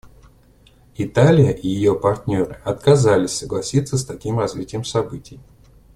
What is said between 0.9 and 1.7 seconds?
Италия и